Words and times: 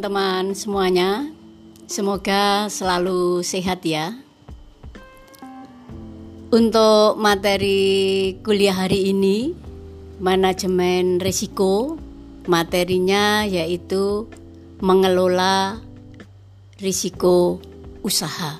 Teman-teman 0.00 0.56
semuanya, 0.56 1.28
semoga 1.84 2.72
selalu 2.72 3.44
sehat 3.44 3.84
ya. 3.84 4.16
Untuk 6.48 7.20
materi 7.20 8.32
kuliah 8.40 8.80
hari 8.80 9.12
ini, 9.12 9.52
manajemen 10.16 11.20
risiko, 11.20 12.00
materinya 12.48 13.44
yaitu 13.44 14.24
mengelola 14.80 15.84
risiko 16.80 17.60
usaha. 18.00 18.56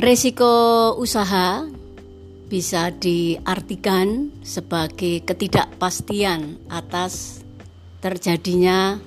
Risiko 0.00 0.96
usaha 0.96 1.68
bisa 2.50 2.90
diartikan 2.90 4.34
sebagai 4.42 5.22
ketidakpastian 5.22 6.58
atas 6.66 7.46
terjadinya 8.02 8.98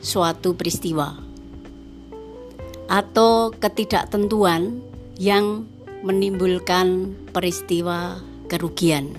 suatu 0.00 0.56
peristiwa 0.56 1.12
atau 2.88 3.52
ketidaktentuan 3.52 4.80
yang 5.20 5.68
menimbulkan 6.00 7.12
peristiwa 7.36 8.16
kerugian. 8.48 9.12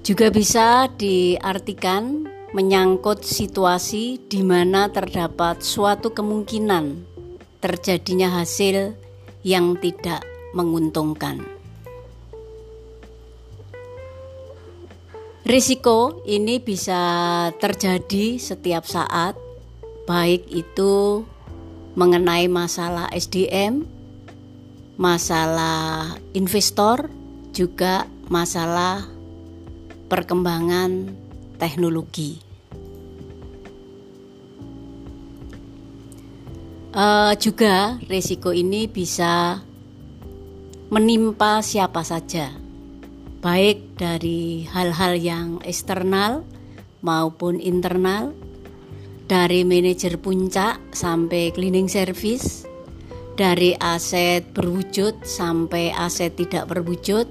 Juga 0.00 0.32
bisa 0.32 0.88
diartikan 0.96 2.24
menyangkut 2.56 3.20
situasi 3.28 4.24
di 4.24 4.40
mana 4.40 4.88
terdapat 4.88 5.60
suatu 5.60 6.16
kemungkinan 6.16 7.04
terjadinya 7.60 8.40
hasil 8.40 8.96
yang 9.44 9.76
tidak 9.76 10.24
menguntungkan. 10.56 11.57
Risiko 15.48 16.20
ini 16.28 16.60
bisa 16.60 17.00
terjadi 17.56 18.36
setiap 18.36 18.84
saat, 18.84 19.32
baik 20.04 20.44
itu 20.52 21.24
mengenai 21.96 22.52
masalah 22.52 23.08
SDM, 23.16 23.88
masalah 25.00 26.20
investor, 26.36 27.08
juga 27.56 28.04
masalah 28.28 29.08
perkembangan 30.12 31.16
teknologi. 31.56 32.44
Uh, 36.92 37.32
juga 37.40 37.96
risiko 38.04 38.52
ini 38.52 38.84
bisa 38.84 39.64
menimpa 40.92 41.64
siapa 41.64 42.04
saja, 42.04 42.52
baik 43.48 43.96
dari 43.96 44.68
hal-hal 44.68 45.16
yang 45.16 45.56
eksternal 45.64 46.44
maupun 47.00 47.56
internal, 47.56 48.36
dari 49.24 49.64
manajer 49.64 50.20
puncak 50.20 50.76
sampai 50.92 51.48
cleaning 51.56 51.88
service, 51.88 52.68
dari 53.40 53.72
aset 53.80 54.44
berwujud 54.52 55.24
sampai 55.24 55.96
aset 55.96 56.36
tidak 56.36 56.68
berwujud, 56.68 57.24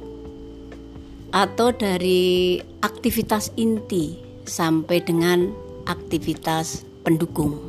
atau 1.38 1.70
dari 1.70 2.66
aktivitas 2.82 3.54
inti 3.54 4.18
sampai 4.50 4.98
dengan 5.06 5.54
aktivitas 5.86 6.82
pendukung. 7.06 7.62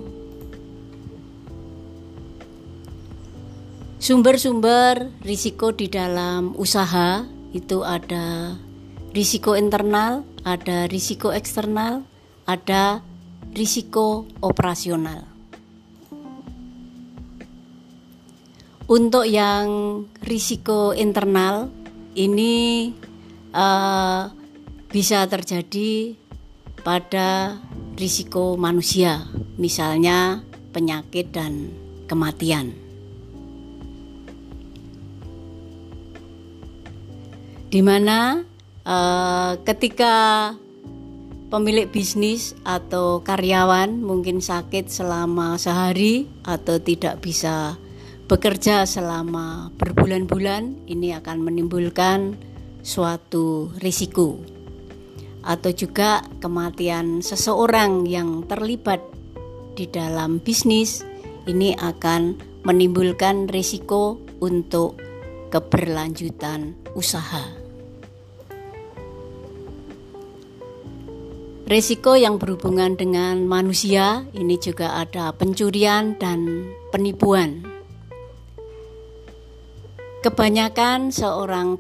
Sumber-sumber 4.01 5.13
risiko 5.21 5.77
di 5.77 5.93
dalam 5.93 6.57
usaha 6.57 7.37
itu 7.53 7.81
ada 7.85 8.57
risiko 9.17 9.57
internal, 9.57 10.25
ada 10.45 10.85
risiko 10.89 11.33
eksternal, 11.33 12.05
ada 12.45 13.01
risiko 13.57 14.29
operasional. 14.45 15.25
Untuk 18.89 19.29
yang 19.29 19.69
risiko 20.25 20.97
internal 20.97 21.69
ini 22.17 22.89
uh, 23.53 24.33
bisa 24.89 25.29
terjadi 25.29 26.17
pada 26.81 27.61
risiko 28.01 28.57
manusia, 28.57 29.29
misalnya 29.61 30.41
penyakit 30.73 31.29
dan 31.37 31.69
kematian. 32.09 32.88
Di 37.69 37.85
mana 37.85 38.41
uh, 38.89 39.61
ketika 39.65 40.53
pemilik 41.49 41.89
bisnis 41.89 42.53
atau 42.65 43.25
karyawan 43.25 44.01
mungkin 44.01 44.41
sakit 44.41 44.89
selama 44.89 45.57
sehari 45.57 46.29
atau 46.45 46.81
tidak 46.81 47.21
bisa 47.25 47.77
bekerja 48.29 48.85
selama 48.85 49.73
berbulan-bulan 49.81 50.85
ini 50.85 51.17
akan 51.17 51.41
menimbulkan 51.41 52.37
suatu 52.85 53.73
risiko 53.81 54.37
atau 55.41 55.73
juga 55.73 56.21
kematian 56.45 57.25
seseorang 57.25 58.05
yang 58.05 58.45
terlibat 58.45 59.01
di 59.73 59.89
dalam 59.89 60.45
bisnis 60.45 61.01
ini 61.49 61.73
akan 61.73 62.37
menimbulkan 62.69 63.49
risiko 63.49 64.21
untuk 64.45 65.01
keberlanjutan 65.49 66.77
usaha. 66.93 67.58
Risiko 71.69 72.17
yang 72.17 72.41
berhubungan 72.41 72.97
dengan 72.97 73.45
manusia 73.45 74.25
ini 74.33 74.57
juga 74.57 75.05
ada 75.05 75.37
pencurian 75.37 76.17
dan 76.17 76.65
penipuan. 76.89 77.61
Kebanyakan 80.25 81.13
seorang 81.13 81.77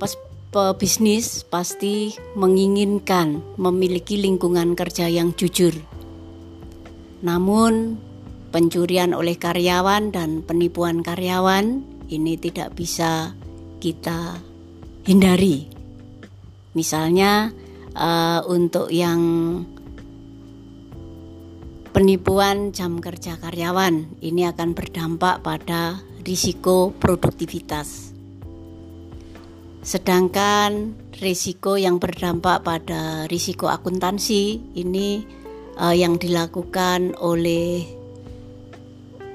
pebisnis 0.52 1.40
pasti 1.48 2.12
menginginkan 2.36 3.40
memiliki 3.56 4.20
lingkungan 4.20 4.76
kerja 4.76 5.08
yang 5.08 5.32
jujur. 5.32 5.72
Namun, 7.24 7.96
pencurian 8.52 9.16
oleh 9.16 9.40
karyawan 9.40 10.12
dan 10.12 10.44
penipuan 10.44 11.00
karyawan 11.00 11.80
ini 12.12 12.36
tidak 12.36 12.76
bisa 12.76 13.32
kita 13.80 14.36
hindari. 15.08 15.64
Misalnya, 16.76 17.56
uh, 17.96 18.44
untuk 18.44 18.92
yang 18.92 19.20
penipuan 21.98 22.70
jam 22.70 23.02
kerja 23.02 23.42
karyawan 23.42 24.22
ini 24.22 24.46
akan 24.46 24.70
berdampak 24.70 25.42
pada 25.42 25.98
risiko 26.22 26.94
produktivitas. 26.94 28.14
Sedangkan 29.82 30.94
risiko 31.18 31.74
yang 31.74 31.98
berdampak 31.98 32.62
pada 32.62 33.26
risiko 33.26 33.66
akuntansi 33.66 34.62
ini 34.78 35.26
uh, 35.74 35.90
yang 35.90 36.22
dilakukan 36.22 37.18
oleh 37.18 37.82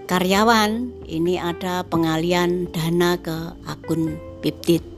karyawan 0.07 1.03
ini 1.03 1.35
ada 1.35 1.83
pengalian 1.83 2.71
dana 2.71 3.19
ke 3.19 3.59
akun 3.67 4.15
Piptit. 4.39 4.92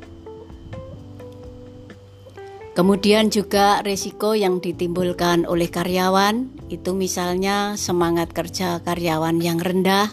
Kemudian 2.75 3.31
juga 3.31 3.79
risiko 3.79 4.35
yang 4.35 4.59
ditimbulkan 4.59 5.47
oleh 5.47 5.71
karyawan 5.71 6.51
itu 6.67 6.91
misalnya 6.91 7.79
semangat 7.79 8.35
kerja 8.35 8.83
karyawan 8.83 9.39
yang 9.39 9.63
rendah. 9.63 10.11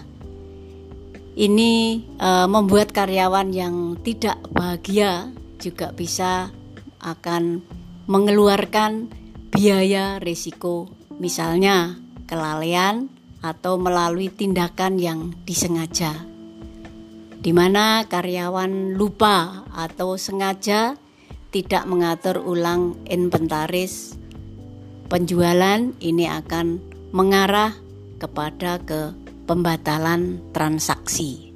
Ini 1.34 1.72
e, 2.22 2.30
membuat 2.46 2.94
karyawan 2.94 3.50
yang 3.50 3.98
tidak 4.06 4.38
bahagia 4.54 5.34
juga 5.58 5.90
bisa 5.90 6.54
akan 7.02 7.66
mengeluarkan 8.06 9.10
biaya 9.50 10.22
risiko 10.22 10.86
misalnya 11.18 11.98
kelalaian 12.30 13.10
atau 13.42 13.74
melalui 13.74 14.30
tindakan 14.30 15.02
yang 15.02 15.34
disengaja. 15.42 16.14
Di 17.42 17.50
mana 17.50 18.06
karyawan 18.06 18.94
lupa 18.94 19.66
atau 19.74 20.14
sengaja 20.14 20.94
tidak 21.52 21.84
mengatur 21.84 22.40
ulang 22.40 22.96
inventaris 23.04 24.16
penjualan 25.12 25.92
ini 26.00 26.24
akan 26.24 26.80
mengarah 27.12 27.76
kepada 28.16 28.80
ke 28.80 29.12
pembatalan 29.44 30.40
transaksi. 30.56 31.52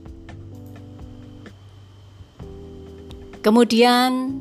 Kemudian 3.40 4.36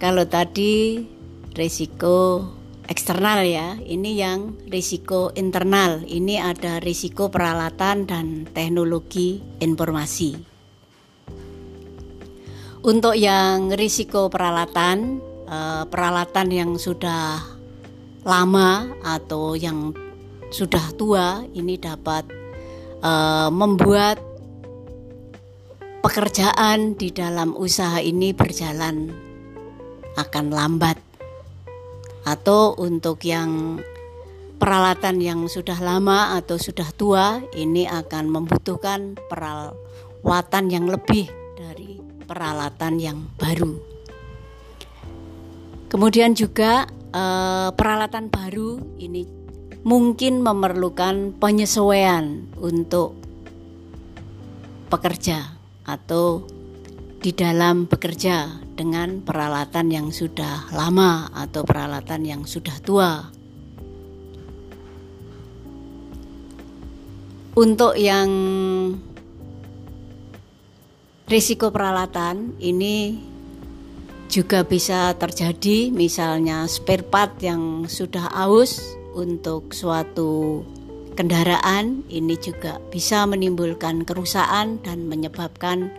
kalau 0.00 0.24
tadi 0.24 1.04
risiko 1.52 2.46
eksternal 2.86 3.44
ya, 3.44 3.76
ini 3.82 4.16
yang 4.16 4.54
risiko 4.70 5.34
internal. 5.34 6.00
Ini 6.06 6.40
ada 6.40 6.80
risiko 6.80 7.28
peralatan 7.28 8.06
dan 8.08 8.46
teknologi 8.48 9.42
informasi. 9.60 10.53
Untuk 12.84 13.16
yang 13.16 13.72
risiko 13.72 14.28
peralatan 14.28 15.16
uh, 15.48 15.88
peralatan 15.88 16.52
yang 16.52 16.76
sudah 16.76 17.40
lama 18.28 18.92
atau 19.00 19.56
yang 19.56 19.96
sudah 20.52 20.92
tua 20.92 21.48
ini 21.56 21.80
dapat 21.80 22.28
uh, 23.00 23.48
membuat 23.48 24.20
pekerjaan 26.04 26.92
di 27.00 27.08
dalam 27.08 27.56
usaha 27.56 28.04
ini 28.04 28.36
berjalan 28.36 29.08
akan 30.20 30.52
lambat. 30.52 31.00
Atau 32.28 32.76
untuk 32.76 33.24
yang 33.24 33.80
peralatan 34.60 35.24
yang 35.24 35.48
sudah 35.48 35.80
lama 35.80 36.36
atau 36.36 36.60
sudah 36.60 36.92
tua 36.92 37.40
ini 37.56 37.88
akan 37.88 38.28
membutuhkan 38.28 39.16
perawatan 39.32 40.68
yang 40.68 40.84
lebih 40.84 41.43
peralatan 42.24 42.98
yang 42.98 43.18
baru. 43.38 43.76
Kemudian 45.92 46.34
juga 46.34 46.90
eh, 47.14 47.70
peralatan 47.70 48.26
baru 48.32 48.82
ini 48.98 49.44
mungkin 49.84 50.40
memerlukan 50.40 51.36
penyesuaian 51.36 52.50
untuk 52.58 53.14
pekerja 54.88 55.54
atau 55.84 56.48
di 57.20 57.32
dalam 57.32 57.88
bekerja 57.88 58.64
dengan 58.76 59.24
peralatan 59.24 59.88
yang 59.88 60.08
sudah 60.12 60.68
lama 60.72 61.28
atau 61.32 61.64
peralatan 61.64 62.20
yang 62.24 62.42
sudah 62.44 62.76
tua. 62.84 63.12
Untuk 67.54 67.94
yang 67.94 68.28
risiko 71.24 71.72
peralatan 71.72 72.52
ini 72.60 73.16
juga 74.28 74.64
bisa 74.66 75.16
terjadi 75.16 75.88
misalnya 75.88 76.68
spare 76.68 77.06
part 77.06 77.40
yang 77.40 77.88
sudah 77.88 78.28
aus 78.34 78.80
untuk 79.16 79.72
suatu 79.72 80.60
kendaraan 81.14 82.02
ini 82.10 82.34
juga 82.36 82.82
bisa 82.90 83.24
menimbulkan 83.24 84.02
kerusakan 84.02 84.82
dan 84.82 85.06
menyebabkan 85.06 85.94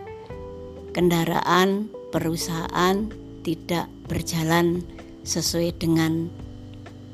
kendaraan 0.92 1.88
perusahaan 2.12 3.08
tidak 3.42 3.88
berjalan 4.06 4.84
sesuai 5.26 5.74
dengan 5.80 6.30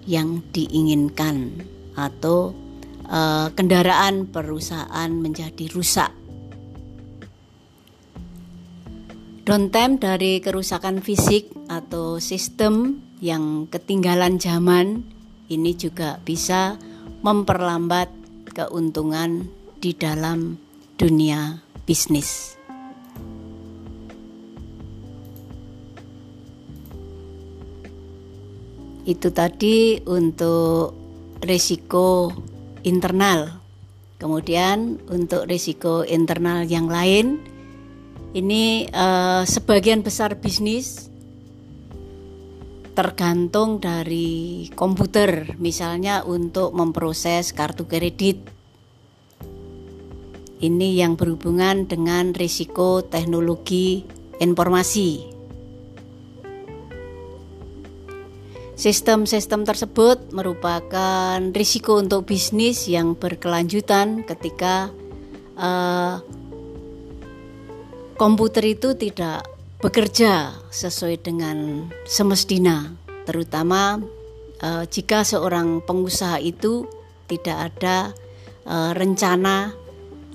yang 0.04 0.42
diinginkan 0.50 1.64
atau 1.94 2.52
uh, 3.08 3.48
kendaraan 3.54 4.26
perusahaan 4.26 5.10
menjadi 5.10 5.70
rusak. 5.70 6.21
Downtime 9.42 9.98
dari 9.98 10.38
kerusakan 10.38 11.02
fisik 11.02 11.50
atau 11.66 12.22
sistem 12.22 13.02
yang 13.18 13.66
ketinggalan 13.66 14.38
zaman 14.38 15.02
ini 15.50 15.74
juga 15.74 16.22
bisa 16.22 16.78
memperlambat 17.26 18.06
keuntungan 18.54 19.50
di 19.82 19.98
dalam 19.98 20.62
dunia 20.94 21.58
bisnis. 21.82 22.54
Itu 29.02 29.34
tadi 29.34 29.98
untuk 30.06 30.94
risiko 31.42 32.30
internal. 32.86 33.58
Kemudian 34.22 35.02
untuk 35.10 35.50
risiko 35.50 36.06
internal 36.06 36.62
yang 36.62 36.86
lain 36.86 37.42
ini 38.32 38.88
eh, 38.88 39.42
sebagian 39.44 40.00
besar 40.00 40.40
bisnis 40.40 41.12
tergantung 42.92 43.80
dari 43.80 44.68
komputer, 44.76 45.56
misalnya 45.56 46.24
untuk 46.28 46.76
memproses 46.76 47.56
kartu 47.56 47.88
kredit. 47.88 48.44
Ini 50.62 51.02
yang 51.02 51.18
berhubungan 51.18 51.88
dengan 51.88 52.36
risiko 52.36 53.02
teknologi 53.02 54.04
informasi. 54.38 55.32
Sistem-sistem 58.78 59.66
tersebut 59.66 60.30
merupakan 60.30 61.38
risiko 61.54 61.98
untuk 61.98 62.30
bisnis 62.30 62.86
yang 62.86 63.14
berkelanjutan 63.18 64.22
ketika 64.26 64.90
uh, 65.54 66.18
komputer 68.16 68.76
itu 68.76 68.94
tidak 68.94 69.46
bekerja 69.82 70.54
sesuai 70.70 71.20
dengan 71.26 71.88
semestinya, 72.06 72.94
terutama 73.26 73.98
uh, 74.62 74.84
jika 74.86 75.26
seorang 75.26 75.82
pengusaha 75.82 76.38
itu 76.38 76.86
tidak 77.26 77.72
ada 77.72 78.14
uh, 78.68 78.94
rencana 78.94 79.74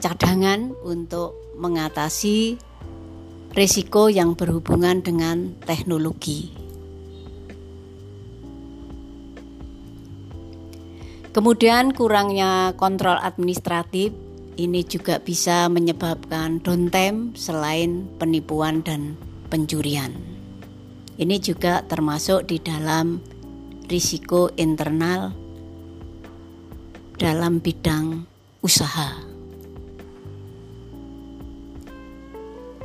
cadangan 0.04 0.76
untuk 0.84 1.56
mengatasi 1.58 2.60
risiko 3.56 4.12
yang 4.12 4.38
berhubungan 4.38 5.02
dengan 5.02 5.58
teknologi. 5.66 6.54
Kemudian 11.34 11.94
kurangnya 11.94 12.74
kontrol 12.74 13.18
administratif 13.22 14.10
ini 14.58 14.82
juga 14.82 15.22
bisa 15.22 15.70
menyebabkan 15.70 16.60
downtime 16.66 17.38
selain 17.38 18.10
penipuan 18.18 18.82
dan 18.82 19.14
pencurian. 19.54 20.18
Ini 21.18 21.38
juga 21.38 21.86
termasuk 21.86 22.50
di 22.50 22.58
dalam 22.62 23.22
risiko 23.86 24.50
internal 24.58 25.34
dalam 27.18 27.62
bidang 27.62 28.26
usaha. 28.62 29.18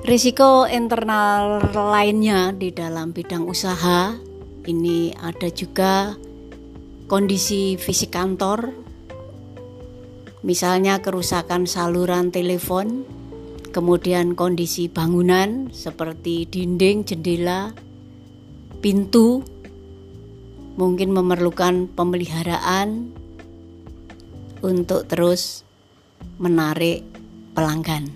Risiko 0.03 0.67
internal 0.67 1.63
lainnya 1.73 2.51
di 2.53 2.75
dalam 2.75 3.15
bidang 3.15 3.47
usaha 3.47 4.17
ini 4.67 5.15
ada 5.15 5.47
juga 5.53 6.17
kondisi 7.07 7.79
fisik 7.79 8.15
kantor, 8.15 8.82
misalnya 10.43 10.99
kerusakan 11.03 11.71
saluran 11.71 12.35
telepon, 12.35 13.07
kemudian 13.71 14.35
kondisi 14.35 14.91
bangunan 14.91 15.71
seperti 15.71 16.45
dinding, 16.51 17.07
jendela, 17.07 17.73
pintu, 18.83 19.47
mungkin 20.75 21.15
memerlukan 21.15 21.89
pemeliharaan 21.91 23.15
untuk 24.63 25.07
terus 25.07 25.63
menarik 26.39 27.07
pelanggan. 27.55 28.11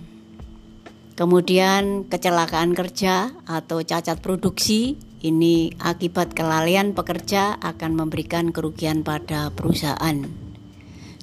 Kemudian 1.17 2.05
kecelakaan 2.13 2.77
kerja 2.77 3.33
atau 3.49 3.81
cacat 3.81 4.21
produksi 4.21 5.01
ini 5.25 5.73
akibat 5.81 6.37
kelalaian 6.37 6.93
pekerja 6.93 7.57
akan 7.57 7.97
memberikan 7.97 8.53
kerugian 8.53 9.01
pada 9.01 9.49
perusahaan. 9.49 10.46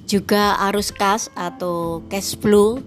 Juga 0.04 0.60
arus 0.68 0.92
kas 0.92 1.32
atau 1.32 2.04
cash 2.12 2.36
flow 2.36 2.84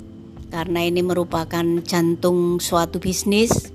karena 0.53 0.85
ini 0.85 1.01
merupakan 1.01 1.65
jantung 1.83 2.61
suatu 2.61 3.01
bisnis. 3.01 3.73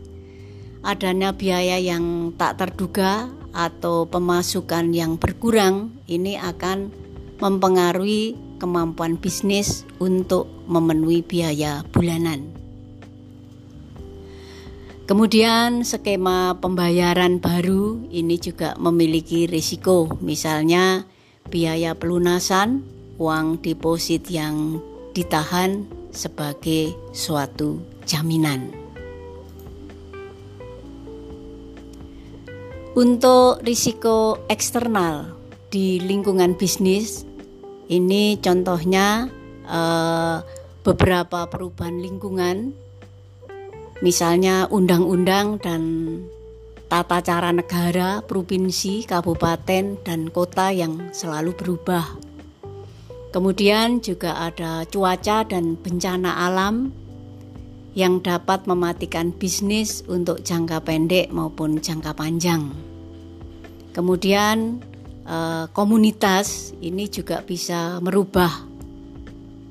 Adanya 0.83 1.35
biaya 1.35 1.79
yang 1.79 2.35
tak 2.35 2.59
terduga 2.59 3.31
atau 3.55 4.09
pemasukan 4.09 4.91
yang 4.91 5.21
berkurang 5.21 5.95
ini 6.09 6.35
akan 6.41 6.91
mempengaruhi 7.39 8.35
kemampuan 8.59 9.19
bisnis 9.19 9.83
untuk 9.99 10.47
memenuhi 10.71 11.23
biaya 11.27 11.83
bulanan. 11.91 12.47
Kemudian 15.03 15.83
skema 15.83 16.57
pembayaran 16.63 17.43
baru 17.43 18.07
ini 18.15 18.39
juga 18.39 18.79
memiliki 18.79 19.51
risiko, 19.51 20.09
misalnya 20.23 21.05
biaya 21.51 21.99
pelunasan 21.99 22.87
uang 23.23 23.63
deposit 23.63 24.27
yang 24.27 24.83
ditahan 25.15 25.87
sebagai 26.11 26.91
suatu 27.15 27.79
jaminan. 28.03 28.75
Untuk 32.93 33.63
risiko 33.65 34.43
eksternal 34.51 35.33
di 35.71 36.03
lingkungan 36.03 36.59
bisnis, 36.59 37.25
ini 37.89 38.37
contohnya 38.43 39.31
eh, 39.65 40.37
beberapa 40.83 41.47
perubahan 41.49 42.03
lingkungan 42.03 42.75
misalnya 44.03 44.67
undang-undang 44.69 45.63
dan 45.63 45.83
tata 46.93 47.25
cara 47.25 47.49
negara, 47.57 48.21
provinsi, 48.21 49.09
kabupaten, 49.09 49.97
dan 50.05 50.29
kota 50.29 50.69
yang 50.69 51.09
selalu 51.17 51.57
berubah. 51.57 52.32
Kemudian 53.33 54.05
juga 54.05 54.37
ada 54.53 54.85
cuaca 54.85 55.41
dan 55.49 55.81
bencana 55.81 56.45
alam 56.45 56.93
yang 57.97 58.21
dapat 58.21 58.69
mematikan 58.69 59.33
bisnis 59.33 60.05
untuk 60.05 60.45
jangka 60.45 60.85
pendek 60.85 61.33
maupun 61.33 61.81
jangka 61.81 62.13
panjang. 62.13 62.69
Kemudian 63.97 64.85
eh, 65.25 65.65
komunitas 65.73 66.77
ini 66.85 67.09
juga 67.09 67.41
bisa 67.41 68.01
merubah 68.05 68.69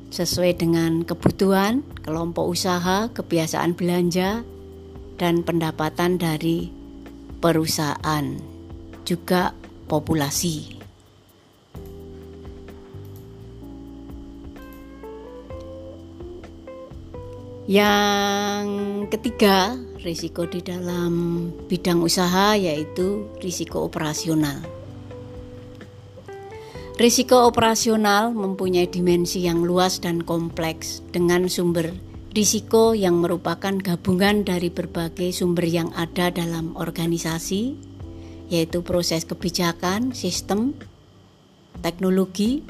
sesuai 0.09 0.57
dengan 0.59 1.05
kebutuhan 1.05 1.85
kelompok 2.01 2.49
usaha, 2.49 3.13
kebiasaan 3.13 3.77
belanja, 3.77 4.43
dan 5.21 5.45
pendapatan 5.45 6.17
dari 6.17 6.67
perusahaan, 7.39 8.25
juga 9.07 9.53
populasi. 9.85 10.80
Yang 17.71 18.67
ketiga, 19.15 19.79
risiko 20.03 20.43
di 20.43 20.59
dalam 20.59 21.47
bidang 21.71 22.03
usaha 22.03 22.59
yaitu 22.59 23.31
risiko 23.39 23.87
operasional. 23.87 24.59
Risiko 26.99 27.47
operasional 27.47 28.35
mempunyai 28.35 28.91
dimensi 28.91 29.47
yang 29.47 29.63
luas 29.63 30.03
dan 30.03 30.19
kompleks 30.19 30.99
dengan 31.15 31.47
sumber 31.47 31.95
risiko 32.35 32.91
yang 32.91 33.23
merupakan 33.23 33.75
gabungan 33.79 34.43
dari 34.43 34.67
berbagai 34.67 35.31
sumber 35.31 35.63
yang 35.67 35.95
ada 35.95 36.27
dalam 36.27 36.75
organisasi, 36.75 37.75
yaitu 38.51 38.83
proses 38.83 39.23
kebijakan, 39.23 40.11
sistem, 40.11 40.75
teknologi, 41.79 42.63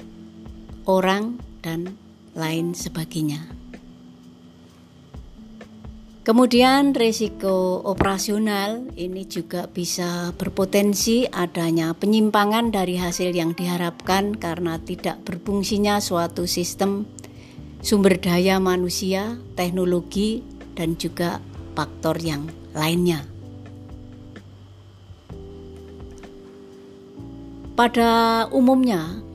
orang, 0.85 1.41
dan 1.65 1.93
lain 2.37 2.77
sebagainya. 2.77 3.60
Kemudian 6.21 6.93
risiko 6.93 7.81
operasional 7.81 8.93
ini 8.93 9.25
juga 9.25 9.65
bisa 9.65 10.29
berpotensi 10.37 11.25
adanya 11.25 11.97
penyimpangan 11.97 12.69
dari 12.69 12.93
hasil 12.93 13.33
yang 13.33 13.57
diharapkan 13.57 14.37
karena 14.37 14.77
tidak 14.77 15.17
berfungsinya 15.25 15.97
suatu 15.97 16.45
sistem 16.45 17.09
sumber 17.81 18.21
daya 18.21 18.61
manusia, 18.61 19.33
teknologi, 19.57 20.45
dan 20.77 20.93
juga 20.93 21.41
faktor 21.73 22.21
yang 22.21 22.45
lainnya. 22.77 23.25
Pada 27.73 28.45
umumnya, 28.53 29.25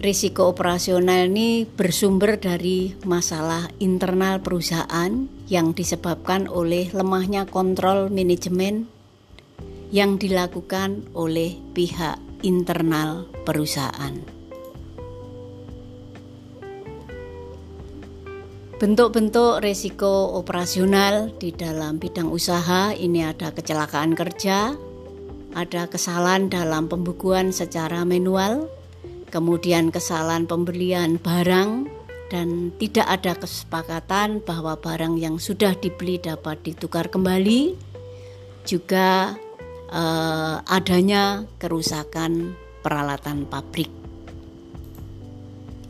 risiko 0.00 0.48
operasional 0.48 1.28
ini 1.28 1.68
bersumber 1.68 2.40
dari 2.40 2.96
masalah 3.04 3.68
internal 3.84 4.40
perusahaan 4.40 5.28
yang 5.44 5.76
disebabkan 5.76 6.48
oleh 6.48 6.88
lemahnya 6.96 7.44
kontrol 7.44 8.08
manajemen 8.08 8.88
yang 9.92 10.16
dilakukan 10.16 11.04
oleh 11.12 11.60
pihak 11.76 12.16
internal 12.40 13.28
perusahaan. 13.44 14.16
Bentuk-bentuk 18.80 19.60
risiko 19.60 20.32
operasional 20.40 21.28
di 21.36 21.52
dalam 21.52 22.00
bidang 22.00 22.32
usaha 22.32 22.96
ini 22.96 23.20
ada 23.28 23.52
kecelakaan 23.52 24.16
kerja, 24.16 24.72
ada 25.52 25.82
kesalahan 25.84 26.48
dalam 26.48 26.88
pembukuan 26.88 27.52
secara 27.52 28.08
manual, 28.08 28.79
kemudian 29.30 29.94
kesalahan 29.94 30.44
pembelian 30.44 31.16
barang 31.16 31.86
dan 32.30 32.70
tidak 32.78 33.06
ada 33.10 33.32
kesepakatan 33.34 34.42
bahwa 34.42 34.78
barang 34.78 35.18
yang 35.18 35.38
sudah 35.42 35.74
dibeli 35.78 36.18
dapat 36.22 36.62
ditukar 36.62 37.10
kembali. 37.10 37.74
Juga 38.66 39.34
eh, 39.90 40.56
adanya 40.62 41.48
kerusakan 41.58 42.54
peralatan 42.82 43.48
pabrik. 43.50 43.90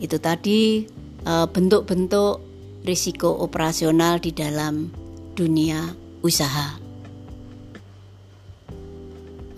Itu 0.01 0.17
tadi 0.17 0.85
eh, 1.25 1.47
bentuk-bentuk 1.49 2.41
risiko 2.85 3.45
operasional 3.45 4.17
di 4.21 4.33
dalam 4.33 4.89
dunia 5.37 5.93
usaha. 6.25 6.81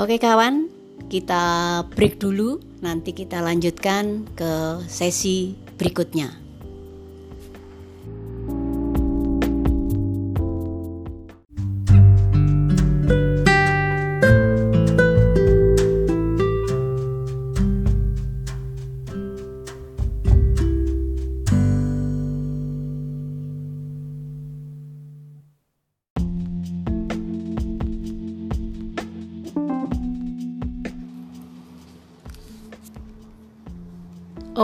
Oke 0.03 0.19
kawan 0.19 0.67
kita 1.07 1.45
break 1.95 2.19
dulu 2.19 2.72
nanti 2.83 3.15
kita 3.15 3.39
lanjutkan 3.41 4.27
ke 4.35 4.83
sesi 4.91 5.55
berikutnya. 5.79 6.42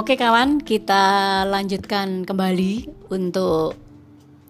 Oke 0.09 0.17
kawan, 0.25 0.65
kita 0.65 1.05
lanjutkan 1.53 2.25
kembali 2.25 2.89
untuk 3.13 3.77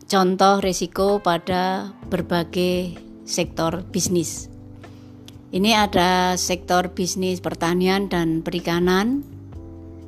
contoh 0.06 0.62
risiko 0.62 1.18
pada 1.18 1.90
berbagai 2.06 2.94
sektor 3.26 3.82
bisnis. 3.90 4.46
Ini 5.50 5.82
ada 5.82 6.38
sektor 6.38 6.94
bisnis 6.94 7.42
pertanian 7.42 8.06
dan 8.06 8.46
perikanan, 8.46 9.26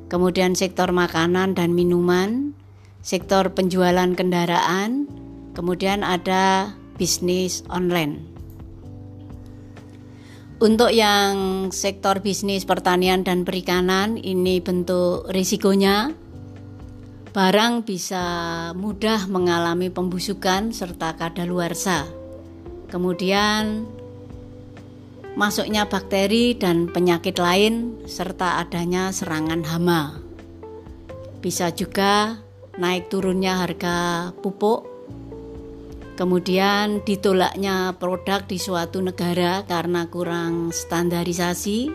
kemudian 0.07 0.55
sektor 0.55 0.95
makanan 0.95 1.51
dan 1.51 1.75
minuman, 1.75 2.55
sektor 3.03 3.51
penjualan 3.51 4.07
kendaraan, 4.15 5.03
kemudian 5.51 6.07
ada 6.07 6.71
bisnis 6.95 7.67
online. 7.67 8.30
Untuk 10.61 10.93
yang 10.93 11.73
sektor 11.73 12.21
bisnis 12.21 12.69
pertanian 12.69 13.25
dan 13.25 13.41
perikanan 13.41 14.13
ini 14.13 14.61
bentuk 14.61 15.25
risikonya 15.33 16.13
barang 17.33 17.81
bisa 17.81 18.25
mudah 18.77 19.25
mengalami 19.25 19.89
pembusukan 19.89 20.69
serta 20.69 21.17
kadaluarsa. 21.17 22.05
Kemudian 22.93 23.89
masuknya 25.33 25.89
bakteri 25.89 26.53
dan 26.53 26.93
penyakit 26.93 27.41
lain 27.41 27.97
serta 28.05 28.61
adanya 28.61 29.09
serangan 29.09 29.65
hama. 29.65 30.21
Bisa 31.41 31.73
juga 31.73 32.37
naik 32.77 33.09
turunnya 33.09 33.65
harga 33.65 34.29
pupuk 34.45 34.90
Kemudian 36.21 37.01
ditolaknya 37.01 37.97
produk 37.97 38.45
di 38.45 38.61
suatu 38.61 39.01
negara 39.01 39.65
karena 39.65 40.05
kurang 40.05 40.69
standarisasi. 40.69 41.89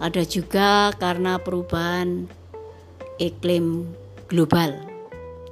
Ada 0.00 0.24
juga 0.24 0.96
karena 0.96 1.36
perubahan 1.36 2.24
iklim 3.20 3.84
global 4.32 4.80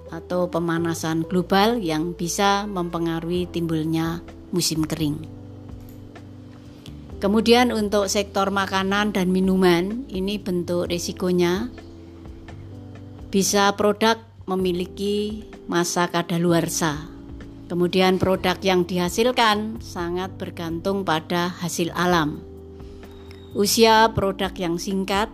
atau 0.09 0.49
pemanasan 0.49 1.21
global 1.29 1.76
yang 1.85 2.17
bisa 2.17 2.64
mempengaruhi 2.64 3.45
timbulnya 3.52 4.25
musim 4.57 4.81
kering. 4.81 5.21
Kemudian 7.21 7.76
untuk 7.76 8.09
sektor 8.09 8.49
makanan 8.49 9.12
dan 9.12 9.29
minuman, 9.29 10.09
ini 10.09 10.40
bentuk 10.40 10.88
risikonya 10.88 11.69
bisa 13.29 13.76
produk 13.76 14.17
memiliki 14.49 15.45
masa 15.69 16.09
kadaluarsa 16.09 17.20
Kemudian 17.71 18.19
produk 18.19 18.59
yang 18.67 18.83
dihasilkan 18.83 19.79
sangat 19.79 20.35
bergantung 20.35 21.07
pada 21.07 21.55
hasil 21.62 21.95
alam. 21.95 22.43
Usia 23.55 24.11
produk 24.11 24.50
yang 24.59 24.75
singkat, 24.75 25.31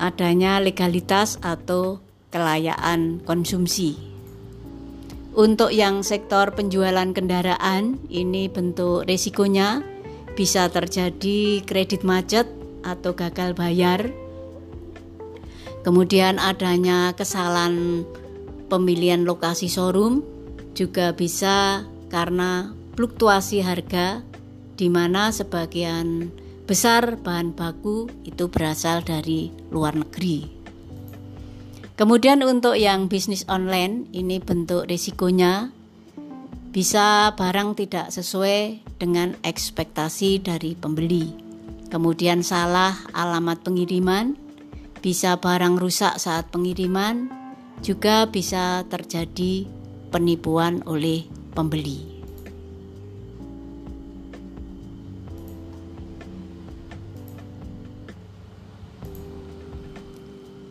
adanya 0.00 0.56
legalitas 0.56 1.36
atau 1.44 2.00
kelayaan 2.32 3.20
konsumsi. 3.20 4.00
Untuk 5.36 5.76
yang 5.76 6.00
sektor 6.00 6.56
penjualan 6.56 7.12
kendaraan, 7.12 8.00
ini 8.08 8.48
bentuk 8.48 9.04
resikonya 9.04 9.84
bisa 10.40 10.72
terjadi 10.72 11.68
kredit 11.68 12.00
macet 12.00 12.48
atau 12.80 13.12
gagal 13.12 13.52
bayar. 13.52 14.08
Kemudian 15.84 16.40
adanya 16.40 17.12
kesalahan 17.12 18.08
pemilihan 18.72 19.28
lokasi 19.28 19.68
showroom 19.68 20.37
juga 20.78 21.10
bisa 21.10 21.82
karena 22.06 22.70
fluktuasi 22.94 23.66
harga 23.66 24.22
di 24.78 24.86
mana 24.86 25.34
sebagian 25.34 26.30
besar 26.70 27.18
bahan 27.18 27.50
baku 27.50 28.06
itu 28.22 28.46
berasal 28.46 29.02
dari 29.02 29.50
luar 29.74 29.98
negeri. 29.98 30.46
Kemudian 31.98 32.46
untuk 32.46 32.78
yang 32.78 33.10
bisnis 33.10 33.42
online 33.50 34.06
ini 34.14 34.38
bentuk 34.38 34.86
risikonya 34.86 35.74
Bisa 36.68 37.32
barang 37.34 37.74
tidak 37.80 38.12
sesuai 38.12 38.84
dengan 39.00 39.34
ekspektasi 39.40 40.44
dari 40.44 40.76
pembeli. 40.76 41.32
Kemudian 41.88 42.44
salah 42.44 42.92
alamat 43.16 43.64
pengiriman, 43.64 44.36
bisa 45.00 45.40
barang 45.40 45.80
rusak 45.80 46.20
saat 46.20 46.52
pengiriman, 46.52 47.32
juga 47.80 48.28
bisa 48.28 48.84
terjadi 48.92 49.64
penipuan 50.08 50.82
oleh 50.88 51.24
pembeli. 51.52 52.18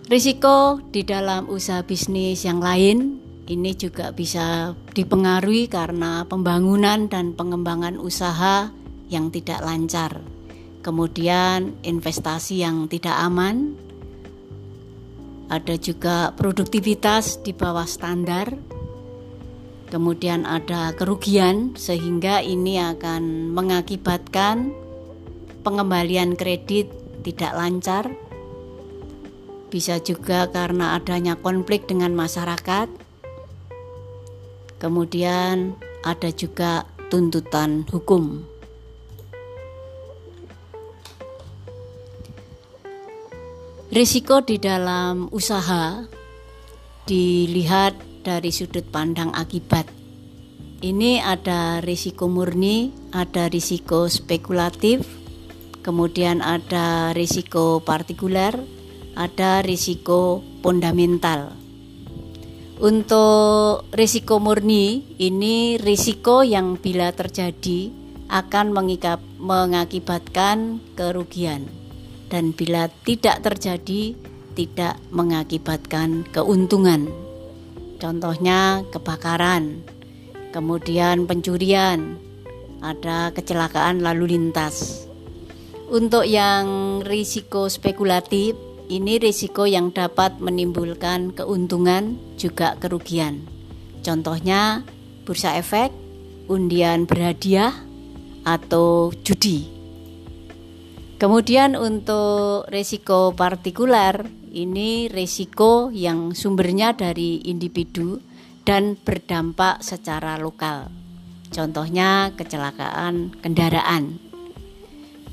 Risiko 0.08 0.80
di 0.88 1.04
dalam 1.04 1.52
usaha 1.52 1.84
bisnis 1.84 2.48
yang 2.48 2.64
lain 2.64 3.20
ini 3.48 3.76
juga 3.76 4.16
bisa 4.16 4.76
dipengaruhi 4.92 5.72
karena 5.72 6.28
pembangunan 6.28 7.08
dan 7.08 7.36
pengembangan 7.36 7.96
usaha 7.96 8.72
yang 9.08 9.32
tidak 9.32 9.64
lancar. 9.64 10.20
Kemudian 10.84 11.76
investasi 11.84 12.64
yang 12.64 12.88
tidak 12.92 13.16
aman. 13.20 13.76
Ada 15.48 15.80
juga 15.80 16.36
produktivitas 16.36 17.40
di 17.44 17.56
bawah 17.56 17.88
standar. 17.88 18.77
Kemudian 19.88 20.44
ada 20.44 20.92
kerugian 20.92 21.72
sehingga 21.80 22.44
ini 22.44 22.76
akan 22.76 23.56
mengakibatkan 23.56 24.76
pengembalian 25.64 26.36
kredit 26.36 26.92
tidak 27.24 27.56
lancar 27.56 28.06
bisa 29.68 30.00
juga 30.00 30.48
karena 30.48 30.96
adanya 30.96 31.36
konflik 31.40 31.88
dengan 31.88 32.16
masyarakat. 32.16 32.88
Kemudian 34.80 35.76
ada 36.04 36.30
juga 36.32 36.88
tuntutan 37.12 37.84
hukum. 37.92 38.44
Risiko 43.88 44.44
di 44.44 44.60
dalam 44.60 45.32
usaha 45.32 46.06
dilihat 47.08 48.07
dari 48.22 48.50
sudut 48.54 48.86
pandang 48.88 49.34
akibat. 49.36 49.90
Ini 50.78 51.26
ada 51.26 51.82
risiko 51.82 52.30
murni, 52.30 52.94
ada 53.10 53.50
risiko 53.50 54.06
spekulatif, 54.06 55.10
kemudian 55.82 56.46
ada 56.46 57.18
risiko 57.18 57.82
partikuler, 57.82 58.54
ada 59.18 59.66
risiko 59.66 60.46
fundamental. 60.62 61.58
Untuk 62.78 63.90
risiko 63.90 64.38
murni, 64.38 65.18
ini 65.18 65.82
risiko 65.82 66.46
yang 66.46 66.78
bila 66.78 67.10
terjadi 67.10 67.90
akan 68.30 68.70
mengikap, 68.70 69.18
mengakibatkan 69.42 70.78
kerugian, 70.94 71.66
dan 72.30 72.54
bila 72.54 72.86
tidak 73.02 73.42
terjadi, 73.42 74.14
tidak 74.54 75.02
mengakibatkan 75.10 76.22
keuntungan. 76.30 77.10
Contohnya, 77.98 78.86
kebakaran, 78.94 79.82
kemudian 80.54 81.26
pencurian, 81.26 82.22
ada 82.82 83.34
kecelakaan 83.34 84.06
lalu 84.06 84.38
lintas. 84.38 85.06
Untuk 85.88 86.28
yang 86.30 87.00
risiko 87.02 87.72
spekulatif, 87.72 88.54
ini 88.88 89.18
risiko 89.18 89.66
yang 89.66 89.92
dapat 89.92 90.38
menimbulkan 90.38 91.34
keuntungan 91.34 92.20
juga 92.38 92.78
kerugian. 92.78 93.44
Contohnya 94.06 94.86
bursa 95.26 95.58
efek, 95.60 95.92
undian 96.48 97.04
berhadiah, 97.10 97.76
atau 98.48 99.12
judi. 99.28 99.77
Kemudian 101.18 101.74
untuk 101.74 102.70
risiko 102.70 103.34
partikular, 103.34 104.22
ini 104.54 105.10
risiko 105.10 105.90
yang 105.90 106.38
sumbernya 106.38 106.94
dari 106.94 107.42
individu 107.50 108.22
dan 108.62 108.94
berdampak 109.02 109.82
secara 109.82 110.38
lokal. 110.38 110.94
Contohnya 111.50 112.38
kecelakaan 112.38 113.34
kendaraan. 113.42 114.22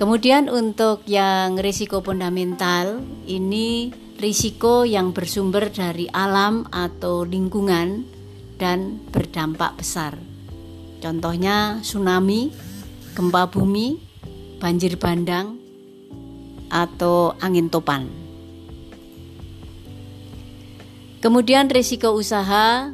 Kemudian 0.00 0.48
untuk 0.48 1.04
yang 1.04 1.60
risiko 1.60 2.00
fundamental 2.00 3.04
ini 3.28 3.92
risiko 4.16 4.88
yang 4.88 5.12
bersumber 5.12 5.68
dari 5.68 6.08
alam 6.16 6.64
atau 6.72 7.28
lingkungan 7.28 8.08
dan 8.56 9.04
berdampak 9.12 9.76
besar. 9.76 10.16
Contohnya 11.04 11.84
tsunami, 11.84 12.48
gempa 13.12 13.52
bumi, 13.52 14.00
banjir 14.56 14.96
bandang, 14.96 15.63
atau 16.74 17.38
angin 17.38 17.70
topan. 17.70 18.10
Kemudian 21.22 21.70
risiko 21.70 22.12
usaha 22.12 22.90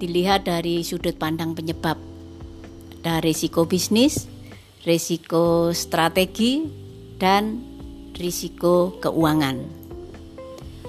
dilihat 0.00 0.48
dari 0.48 0.82
sudut 0.82 1.14
pandang 1.14 1.52
penyebab. 1.52 2.00
Ada 3.04 3.22
risiko 3.22 3.70
bisnis, 3.70 4.26
risiko 4.82 5.70
strategi, 5.70 6.66
dan 7.22 7.62
risiko 8.18 8.98
keuangan. 8.98 9.62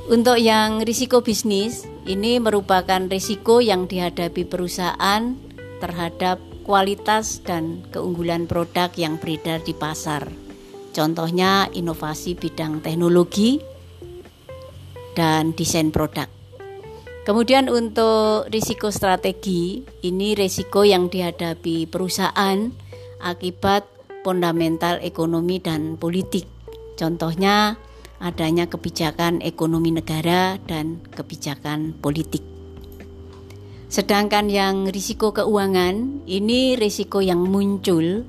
Untuk 0.10 0.42
yang 0.42 0.82
risiko 0.82 1.22
bisnis, 1.22 1.86
ini 2.10 2.42
merupakan 2.42 3.06
risiko 3.06 3.62
yang 3.62 3.86
dihadapi 3.86 4.48
perusahaan 4.50 5.38
terhadap 5.78 6.42
kualitas 6.66 7.44
dan 7.46 7.86
keunggulan 7.94 8.50
produk 8.50 8.90
yang 8.98 9.22
beredar 9.22 9.62
di 9.62 9.78
pasar. 9.78 10.47
Contohnya 10.98 11.70
inovasi 11.70 12.34
bidang 12.34 12.82
teknologi 12.82 13.62
dan 15.14 15.54
desain 15.54 15.94
produk. 15.94 16.26
Kemudian 17.22 17.70
untuk 17.70 18.50
risiko 18.50 18.90
strategi, 18.90 19.86
ini 20.02 20.34
risiko 20.34 20.82
yang 20.82 21.06
dihadapi 21.06 21.86
perusahaan 21.86 22.74
akibat 23.22 23.86
fundamental 24.26 24.98
ekonomi 25.06 25.62
dan 25.62 26.02
politik. 26.02 26.50
Contohnya 26.98 27.78
adanya 28.18 28.66
kebijakan 28.66 29.46
ekonomi 29.46 29.94
negara 29.94 30.58
dan 30.66 30.98
kebijakan 31.14 31.94
politik. 31.94 32.42
Sedangkan 33.86 34.50
yang 34.50 34.90
risiko 34.90 35.30
keuangan 35.30 36.26
ini 36.26 36.74
risiko 36.74 37.22
yang 37.22 37.46
muncul 37.46 38.26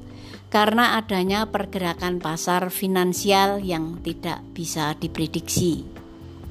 karena 0.48 0.96
adanya 0.96 1.44
pergerakan 1.48 2.24
pasar 2.24 2.72
finansial 2.72 3.60
yang 3.60 4.00
tidak 4.00 4.40
bisa 4.56 4.96
diprediksi. 4.96 5.84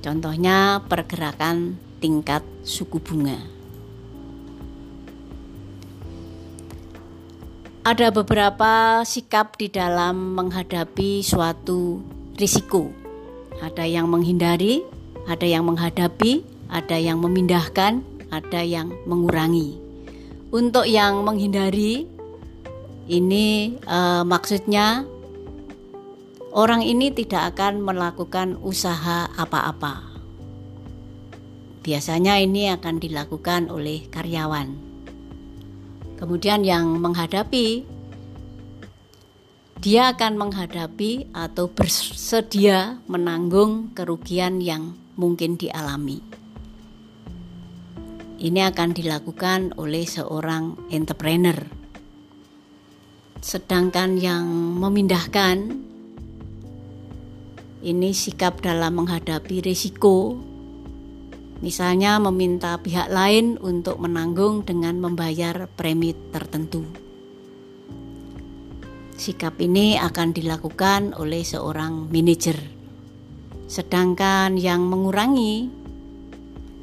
Contohnya 0.06 0.86
pergerakan 0.86 1.82
tingkat 1.98 2.46
suku 2.62 3.02
bunga. 3.02 3.58
Ada 7.88 8.12
beberapa 8.12 9.02
sikap 9.08 9.56
di 9.56 9.72
dalam 9.72 10.36
menghadapi 10.36 11.24
suatu 11.24 12.04
risiko. 12.36 12.92
Ada 13.64 13.88
yang 13.88 14.12
menghindari, 14.12 14.84
ada 15.26 15.48
yang 15.48 15.66
menghadapi, 15.66 16.44
ada 16.68 17.00
yang 17.00 17.24
memindahkan, 17.24 18.04
ada 18.28 18.62
yang 18.62 18.92
mengurangi. 19.08 19.80
Untuk 20.52 20.84
yang 20.84 21.24
menghindari, 21.24 22.17
ini 23.08 23.76
eh, 23.80 24.24
maksudnya 24.28 25.08
orang 26.52 26.84
ini 26.84 27.12
tidak 27.16 27.56
akan 27.56 27.84
melakukan 27.84 28.60
usaha 28.60 29.32
apa-apa. 29.36 30.04
Biasanya 31.88 32.44
ini 32.44 32.68
akan 32.68 33.00
dilakukan 33.00 33.72
oleh 33.72 34.12
karyawan. 34.12 34.76
Kemudian 36.20 36.68
yang 36.68 37.00
menghadapi 37.00 37.88
dia 39.78 40.10
akan 40.10 40.42
menghadapi 40.42 41.30
atau 41.38 41.70
bersedia 41.70 42.98
menanggung 43.06 43.94
kerugian 43.94 44.58
yang 44.58 44.98
mungkin 45.14 45.54
dialami. 45.54 46.18
Ini 48.42 48.74
akan 48.74 48.98
dilakukan 48.98 49.78
oleh 49.78 50.06
seorang 50.10 50.90
entrepreneur. 50.90 51.77
Sedangkan 53.48 54.20
yang 54.20 54.44
memindahkan 54.76 55.72
ini 57.80 58.12
sikap 58.12 58.60
dalam 58.60 59.00
menghadapi 59.00 59.64
risiko 59.64 60.36
misalnya 61.64 62.20
meminta 62.20 62.76
pihak 62.76 63.08
lain 63.08 63.56
untuk 63.64 64.04
menanggung 64.04 64.68
dengan 64.68 65.00
membayar 65.00 65.72
premi 65.80 66.12
tertentu. 66.36 66.84
Sikap 69.16 69.56
ini 69.64 69.96
akan 69.96 70.36
dilakukan 70.36 71.16
oleh 71.16 71.48
seorang 71.48 72.12
manajer. 72.12 72.60
Sedangkan 73.72 74.60
yang 74.60 74.84
mengurangi 74.92 75.72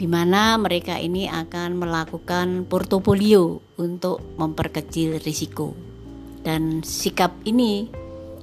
di 0.01 0.07
mana 0.09 0.57
mereka 0.57 0.97
ini 0.97 1.29
akan 1.29 1.77
melakukan 1.77 2.65
portofolio 2.65 3.61
untuk 3.77 4.25
memperkecil 4.41 5.21
risiko. 5.21 5.94
Dan 6.45 6.85
sikap 6.85 7.33
ini 7.49 7.89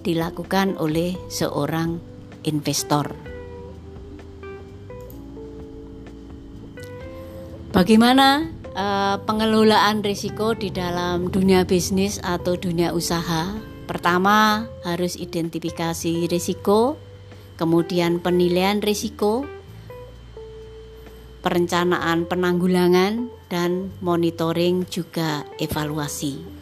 dilakukan 0.01 0.81
oleh 0.81 1.13
seorang 1.29 2.01
investor. 2.49 3.13
Bagaimana 7.71 8.51
uh, 8.75 9.15
pengelolaan 9.23 10.03
risiko 10.03 10.51
di 10.51 10.75
dalam 10.75 11.31
dunia 11.31 11.63
bisnis 11.63 12.19
atau 12.19 12.59
dunia 12.59 12.91
usaha? 12.91 13.47
Pertama, 13.87 14.67
harus 14.83 15.15
identifikasi 15.15 16.27
risiko, 16.27 16.99
kemudian 17.55 18.19
penilaian 18.19 18.83
risiko, 18.83 19.47
perencanaan 21.39 22.27
penanggulangan, 22.27 23.31
dan 23.47 23.91
monitoring 23.99 24.87
juga 24.87 25.43
evaluasi. 25.59 26.60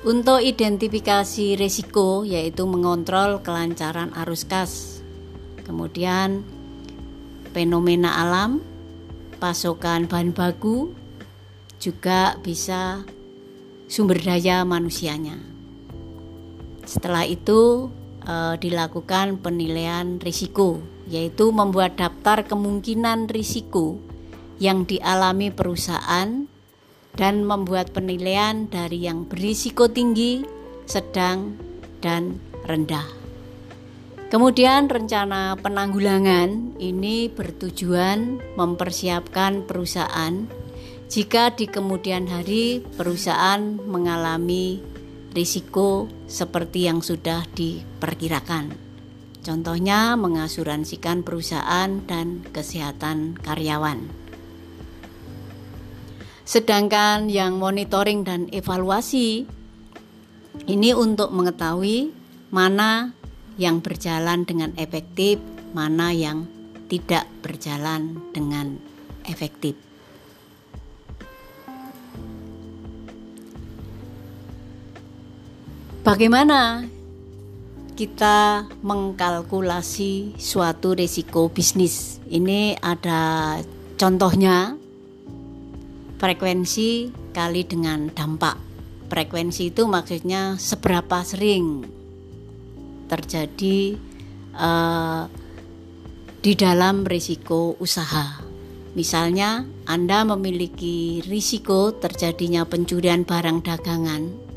Untuk 0.00 0.40
identifikasi 0.40 1.60
risiko 1.60 2.24
yaitu 2.24 2.64
mengontrol 2.64 3.44
kelancaran 3.44 4.08
arus 4.24 4.48
kas, 4.48 5.04
kemudian 5.68 6.40
fenomena 7.52 8.16
alam, 8.16 8.64
pasokan 9.36 10.08
bahan 10.08 10.32
baku, 10.32 10.96
juga 11.76 12.40
bisa 12.40 13.04
sumber 13.92 14.24
daya 14.24 14.64
manusianya. 14.64 15.36
Setelah 16.88 17.28
itu 17.28 17.92
eh, 18.24 18.56
dilakukan 18.56 19.36
penilaian 19.44 20.16
risiko 20.16 20.80
yaitu 21.12 21.52
membuat 21.52 22.00
daftar 22.00 22.48
kemungkinan 22.48 23.28
risiko 23.28 24.00
yang 24.56 24.88
dialami 24.88 25.52
perusahaan 25.52 26.49
dan 27.18 27.42
membuat 27.42 27.90
penilaian 27.90 28.70
dari 28.70 29.06
yang 29.06 29.26
berisiko 29.26 29.90
tinggi, 29.90 30.46
sedang, 30.86 31.58
dan 32.04 32.38
rendah. 32.66 33.06
Kemudian 34.30 34.86
rencana 34.86 35.58
penanggulangan 35.58 36.78
ini 36.78 37.26
bertujuan 37.26 38.38
mempersiapkan 38.54 39.66
perusahaan 39.66 40.46
jika 41.10 41.50
di 41.58 41.66
kemudian 41.66 42.30
hari 42.30 42.86
perusahaan 42.94 43.58
mengalami 43.82 44.78
risiko 45.34 46.06
seperti 46.30 46.86
yang 46.86 47.02
sudah 47.02 47.42
diperkirakan. 47.58 48.70
Contohnya 49.42 50.14
mengasuransikan 50.14 51.26
perusahaan 51.26 51.90
dan 52.06 52.46
kesehatan 52.54 53.34
karyawan. 53.42 54.19
Sedangkan 56.44 57.28
yang 57.28 57.60
monitoring 57.60 58.24
dan 58.26 58.48
evaluasi 58.50 59.46
ini 60.66 60.90
untuk 60.96 61.30
mengetahui 61.30 62.10
mana 62.50 63.14
yang 63.60 63.84
berjalan 63.84 64.48
dengan 64.48 64.72
efektif, 64.80 65.38
mana 65.76 66.10
yang 66.10 66.48
tidak 66.90 67.28
berjalan 67.44 68.18
dengan 68.34 68.80
efektif. 69.28 69.78
Bagaimana 76.00 76.88
kita 78.00 78.64
mengkalkulasi 78.80 80.40
suatu 80.40 80.96
risiko 80.96 81.52
bisnis. 81.52 82.16
Ini 82.24 82.80
ada 82.80 83.60
contohnya 84.00 84.79
frekuensi 86.20 87.08
kali 87.32 87.64
dengan 87.64 88.12
dampak. 88.12 88.60
Frekuensi 89.08 89.72
itu 89.72 89.88
maksudnya 89.88 90.60
seberapa 90.60 91.24
sering 91.24 91.82
terjadi 93.08 93.96
uh, 94.54 95.26
di 96.44 96.52
dalam 96.54 97.08
risiko 97.08 97.74
usaha. 97.80 98.44
Misalnya, 98.94 99.64
Anda 99.88 100.22
memiliki 100.28 101.24
risiko 101.24 101.96
terjadinya 101.96 102.68
pencurian 102.68 103.24
barang 103.24 103.64
dagangan 103.64 104.50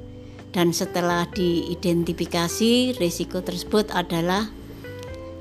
dan 0.53 0.69
setelah 0.69 1.25
diidentifikasi 1.33 3.01
risiko 3.01 3.41
tersebut 3.41 3.89
adalah 3.89 4.45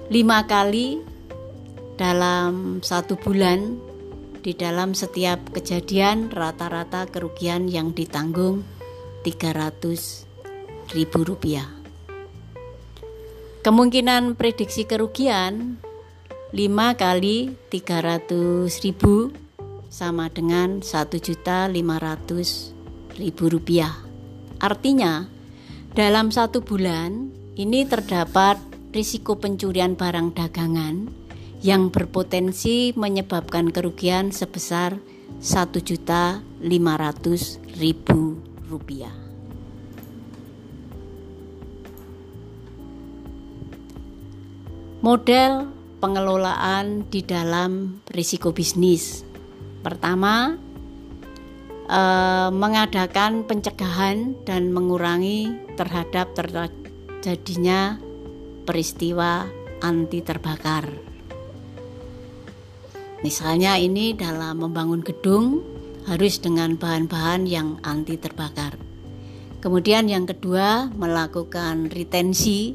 lima 0.08 0.48
kali 0.48 1.04
dalam 2.00 2.80
satu 2.80 3.20
bulan 3.20 3.91
di 4.42 4.59
dalam 4.59 4.92
setiap 4.92 5.55
kejadian 5.55 6.28
rata-rata 6.35 7.07
kerugian 7.07 7.70
yang 7.70 7.94
ditanggung 7.94 8.66
300 9.22 10.90
ribu 10.90 11.22
rupiah. 11.22 11.70
Kemungkinan 13.62 14.35
prediksi 14.35 14.83
kerugian 14.83 15.78
5 16.50 16.59
kali 16.98 17.55
300 17.70 18.66
ribu 18.83 19.31
sama 19.87 20.26
dengan 20.26 20.83
1.500 20.83 21.70
ribu 23.22 23.44
rupiah. 23.46 23.94
Artinya, 24.59 25.31
dalam 25.94 26.35
satu 26.35 26.66
bulan 26.66 27.31
ini 27.55 27.87
terdapat 27.87 28.59
risiko 28.90 29.38
pencurian 29.38 29.94
barang 29.94 30.35
dagangan 30.35 31.21
yang 31.62 31.94
berpotensi 31.94 32.92
menyebabkan 32.98 33.70
kerugian 33.70 34.35
sebesar 34.35 34.98
juta 35.79 36.42
ribu 37.79 38.37
rupiah. 38.66 39.14
Model 45.03 45.66
pengelolaan 45.98 47.07
di 47.11 47.22
dalam 47.27 48.03
risiko 48.11 48.55
bisnis. 48.55 49.27
Pertama, 49.83 50.55
Eh, 51.92 52.48
mengadakan 52.48 53.44
pencegahan 53.44 54.33
dan 54.48 54.72
mengurangi 54.72 55.53
terhadap 55.77 56.33
terjadinya 56.33 58.01
peristiwa 58.64 59.44
anti 59.85 60.25
terbakar. 60.25 61.12
Misalnya 63.22 63.78
ini 63.78 64.18
dalam 64.18 64.66
membangun 64.66 64.98
gedung 64.98 65.62
harus 66.11 66.42
dengan 66.42 66.74
bahan-bahan 66.74 67.46
yang 67.46 67.78
anti 67.87 68.18
terbakar. 68.18 68.74
Kemudian 69.62 70.11
yang 70.11 70.26
kedua 70.26 70.90
melakukan 70.90 71.87
retensi 71.87 72.74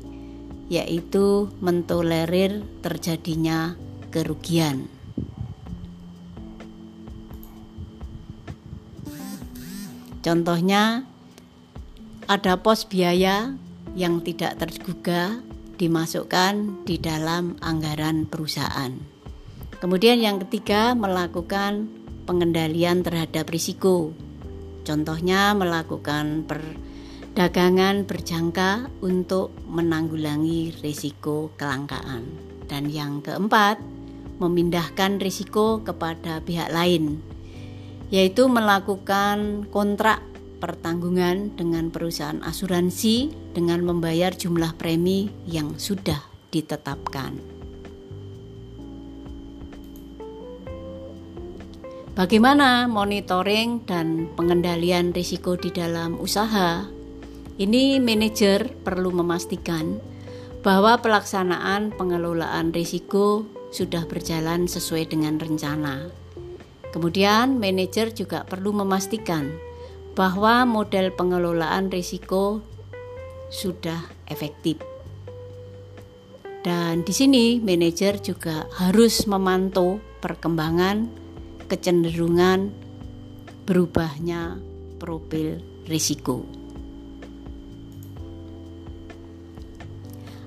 yaitu 0.71 1.51
mentolerir 1.60 2.63
terjadinya 2.79 3.75
kerugian. 4.07 4.88
Contohnya 10.23 11.07
ada 12.27 12.60
pos 12.60 12.83
biaya 12.88 13.55
yang 13.95 14.19
tidak 14.23 14.60
terduga 14.60 15.39
dimasukkan 15.79 16.83
di 16.83 16.99
dalam 16.99 17.55
anggaran 17.63 18.27
perusahaan. 18.27 19.16
Kemudian 19.77 20.17
yang 20.21 20.41
ketiga 20.41 20.97
melakukan 20.97 21.89
pengendalian 22.25 23.05
terhadap 23.05 23.49
risiko. 23.49 24.13
Contohnya 24.83 25.53
melakukan 25.53 26.47
perdagangan 26.47 28.07
berjangka 28.07 28.89
untuk 29.03 29.53
menanggulangi 29.69 30.73
risiko 30.81 31.53
kelangkaan. 31.59 32.25
Dan 32.67 32.91
yang 32.91 33.23
keempat, 33.23 33.79
memindahkan 34.37 35.17
risiko 35.17 35.81
kepada 35.81 36.41
pihak 36.45 36.69
lain 36.69 37.37
yaitu 38.07 38.47
melakukan 38.47 39.67
kontrak 39.67 40.23
pertanggungan 40.63 41.53
dengan 41.59 41.91
perusahaan 41.91 42.39
asuransi 42.39 43.35
dengan 43.51 43.83
membayar 43.83 44.31
jumlah 44.31 44.73
premi 44.79 45.27
yang 45.45 45.75
sudah 45.75 46.23
ditetapkan. 46.49 47.57
Bagaimana 52.17 52.89
monitoring 52.89 53.86
dan 53.86 54.25
pengendalian 54.34 55.13
risiko 55.13 55.53
di 55.53 55.69
dalam 55.69 56.17
usaha? 56.17 56.89
Ini 57.62 58.01
manajer 58.01 58.73
perlu 58.82 59.13
memastikan 59.13 60.01
bahwa 60.65 60.97
pelaksanaan 60.97 61.93
pengelolaan 61.93 62.73
risiko 62.73 63.45
sudah 63.69 64.10
berjalan 64.10 64.65
sesuai 64.65 65.13
dengan 65.13 65.38
rencana 65.38 66.10
Kemudian, 66.97 67.62
manajer 67.62 68.10
juga 68.15 68.41
perlu 68.47 68.73
memastikan 68.73 69.53
bahwa 70.17 70.65
model 70.65 71.13
pengelolaan 71.13 71.93
risiko 71.93 72.65
sudah 73.53 74.01
efektif. 74.25 74.82
Dan 76.65 77.06
di 77.06 77.13
sini 77.13 77.62
manajer 77.62 78.17
juga 78.17 78.65
harus 78.82 79.30
memantau 79.30 80.01
perkembangan, 80.25 81.26
kecenderungan 81.67 82.71
berubahnya 83.67 84.60
profil 84.97 85.60
risiko. 85.86 86.47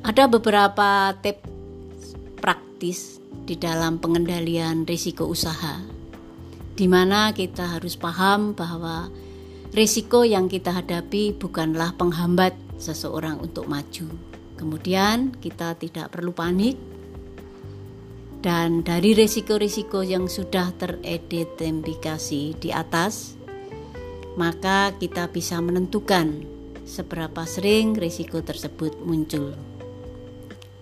Ada 0.01 0.27
beberapa 0.27 1.13
tips 1.21 2.17
praktis 2.41 3.21
di 3.45 3.55
dalam 3.61 4.01
pengendalian 4.01 4.89
risiko 4.89 5.29
usaha, 5.29 5.77
di 6.73 6.89
mana 6.89 7.37
kita 7.37 7.77
harus 7.77 8.01
paham 8.01 8.57
bahwa 8.57 9.13
risiko 9.77 10.25
yang 10.25 10.49
kita 10.49 10.73
hadapi 10.73 11.37
bukanlah 11.37 11.93
penghambat 12.01 12.57
seseorang 12.81 13.39
untuk 13.45 13.69
maju. 13.69 14.09
Kemudian, 14.57 15.37
kita 15.37 15.77
tidak 15.77 16.17
perlu 16.17 16.33
panik, 16.33 16.81
dan 18.41 18.81
dari 18.81 19.13
risiko-risiko 19.13 20.01
yang 20.01 20.25
sudah 20.25 20.73
teridentifikasi 20.81 22.57
di 22.57 22.73
atas, 22.73 23.37
maka 24.41 24.97
kita 24.97 25.29
bisa 25.29 25.61
menentukan 25.61 26.41
seberapa 26.89 27.45
sering 27.45 27.93
risiko 28.01 28.41
tersebut 28.41 28.97
muncul. 29.05 29.53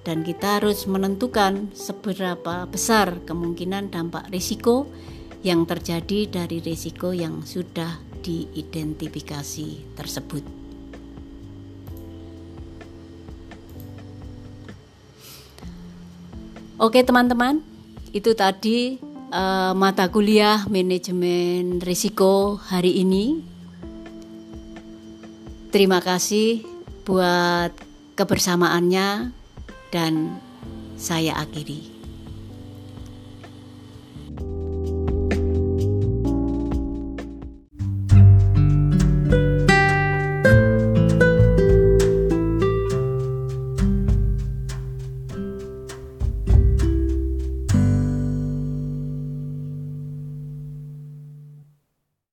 Dan 0.07 0.23
kita 0.25 0.62
harus 0.62 0.87
menentukan 0.87 1.75
seberapa 1.75 2.64
besar 2.71 3.21
kemungkinan 3.27 3.90
dampak 3.92 4.31
risiko 4.31 4.88
yang 5.42 5.66
terjadi 5.66 6.31
dari 6.31 6.62
risiko 6.62 7.11
yang 7.11 7.42
sudah 7.42 7.99
diidentifikasi 8.23 9.99
tersebut. 9.99 10.67
Oke, 16.79 17.03
teman-teman, 17.03 17.59
itu 18.14 18.38
tadi 18.38 19.03
uh, 19.35 19.75
mata 19.75 20.07
kuliah 20.14 20.62
manajemen 20.71 21.83
risiko 21.83 22.55
hari 22.55 23.03
ini. 23.03 23.43
Terima 25.75 25.99
kasih 25.99 26.62
buat 27.03 27.75
kebersamaannya 28.14 29.35
dan 29.91 30.38
saya 30.95 31.35
akhiri. 31.43 31.97